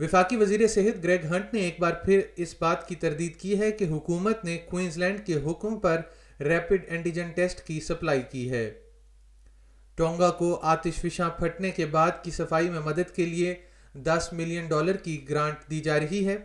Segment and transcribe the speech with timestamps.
[0.00, 3.72] وفاقی وزیر صحت گریگ ہنٹ نے ایک بار پھر اس بات کی تردید کی ہے
[3.72, 6.00] کہ حکومت نے کوئنز لینڈ کے حکم پر
[6.40, 8.74] ریپڈ اینٹیجن ٹیسٹ کی سپلائی کی ہے۔
[9.94, 13.54] ٹونگا کو آتش فشاں پھٹنے کے بعد کی صفائی میں مدد کے لیے
[13.94, 16.36] دس ملین ڈالر کی گرانٹ دی جا رہی ہے۔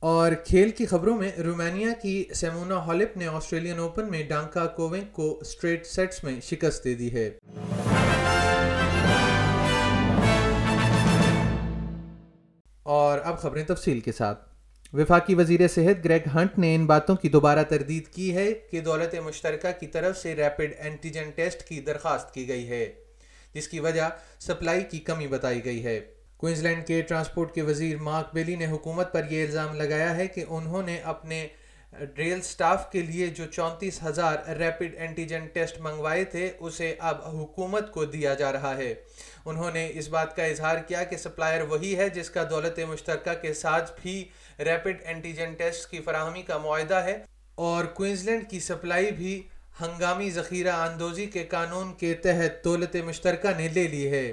[0.00, 5.04] اور کھیل کی خبروں میں رومانیہ کی سیمونا ہالپ نے آسٹریلین اوپن میں ڈانکا کوونگ
[5.12, 7.30] کو سٹریٹ سیٹس میں شکست دے دی ہے۔
[12.86, 14.48] اور اب خبریں تفصیل کے ساتھ۔
[14.92, 19.14] وفاقی وزیر صحت گریگ ہنٹ نے ان باتوں کی دوبارہ تردید کی ہے کہ دولت
[19.14, 22.92] مشترکہ کی طرف سے ریپڈ اینٹیجن ٹیسٹ کی درخواست کی گئی ہے،
[23.54, 24.08] جس کی وجہ
[24.40, 26.00] سپلائی کی کمی بتائی گئی ہے۔
[26.36, 30.26] کوئنز لینڈ کے ٹرانسپورٹ کے وزیر مارک بیلی نے حکومت پر یہ الزام لگایا ہے
[30.26, 31.46] کہ انہوں نے اپنے
[32.18, 37.92] ریل سٹاف کے لیے جو چونتیس ہزار ریپڈ اینٹیجن ٹیسٹ منگوائے تھے، اسے اب حکومت
[37.92, 38.94] کو دیا جا رہا ہے۔
[39.44, 43.34] انہوں نے اس بات کا اظہار کیا کہ سپلائر وہی ہے جس کا دولت مشترکہ
[43.34, 44.28] کے ساتھ بھی
[44.58, 47.22] ریپڈ اینٹیجن ٹیسٹ کی فراہمی کا معاہدہ ہے۔
[47.54, 49.42] اور کوئنز لینڈ کی سپلائی بھی
[49.80, 54.32] ہنگامی ذخیرہ اندوزی کے قانون کے تحت دولت مشترکہ نے لے لی ہے۔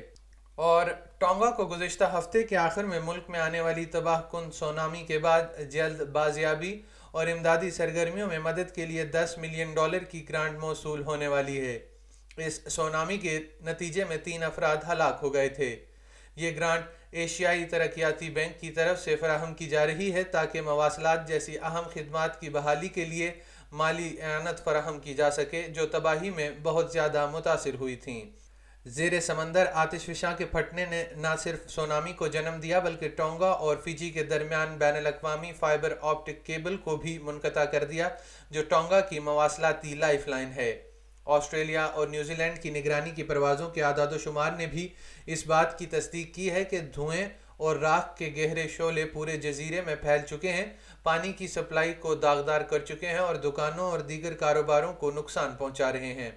[0.56, 0.86] اور
[1.18, 5.20] ٹونگا کو گزشتہ ہفتے کے آخر میں ملک میں آنے والی تباہ کن سونامی کے
[5.20, 6.82] بعد جلد بازیابی
[7.12, 11.62] اور امدادی سرگرمیوں میں مدد کے لیے دس ملین ڈالر کی گرانٹ موصول ہونے والی
[11.62, 11.80] ہے۔
[12.38, 15.86] اس سونامی کے نتیجے میں تین افراد ہلاک ہو گئے تھے۔
[16.36, 21.28] یہ گرانٹ ایشیائی ترقیاتی بینک کی طرف سے فراہم کی جا رہی ہے تاکہ مواصلات
[21.28, 23.32] جیسی اہم خدمات کی بحالی کے لیے
[23.72, 28.22] مالی اعانت فراہم کی جا سکے جو تباہی میں بہت زیادہ متاثر ہوئی تھیں۔
[28.86, 33.50] زیر سمندر آتش فشاں کے پھٹنے نے نہ صرف سونامی کو جنم دیا بلکہ ٹونگا
[33.50, 38.10] اور فیجی کے درمیان بین الاقوامی فائبر آپٹک کیبل کو بھی منقطع کر دیا،
[38.50, 40.82] جو ٹونگا کی مواصلاتی لائف لائن ہے۔
[41.26, 44.88] آسٹریلیا اور نیوزی لینڈ کی نگرانی کی پروازوں کے اعداد و شمار نے بھی
[45.26, 47.26] اس بات کی تصدیق کی ہے کہ دھوئیں
[47.58, 50.66] اور راکھ کے گہرے شعلے پورے جزیرے میں پھیل چکے ہیں۔
[51.04, 55.56] پانی کی سپلائی کو داغدار کر چکے ہیں اور دکانوں اور دیگر کاروباروں کو نقصان
[55.56, 56.32] پہنچا رہے ہیں۔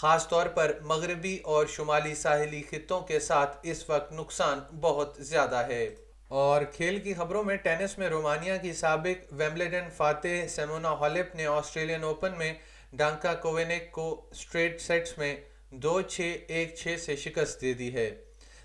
[0.00, 5.56] خاص طور پر مغربی اور شمالی ساحلی خطوں کے ساتھ اس وقت نقصان بہت زیادہ
[5.56, 5.94] ہے۔
[6.28, 11.46] اور کھیل کی خبروں میں ٹینس میں رومانیہ کی سابق ویمبلڈن فاتح سیمونا ہالپ نے
[11.46, 12.54] آسٹریلین اوپن میں
[12.92, 15.36] ڈانکا کوینک کو سٹریٹ سیٹس میں
[15.70, 18.10] دو چھ ایک چھ سے شکست دے دی ہے۔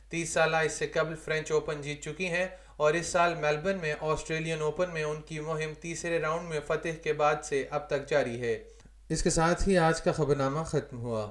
[0.09, 3.95] تیس سالہ اس سے قبل فرینچ اوپن جیت چکی ہیں اور اس سال میلبرن میں
[4.01, 8.09] آسٹریلین اوپن میں ان کی مہم تیسرے راؤنڈ میں فتح کے بعد سے اب تک
[8.09, 8.63] جاری ہے۔
[9.09, 11.27] اس کے ساتھ ہی آج کا خبرنامہ ختم ہوا۔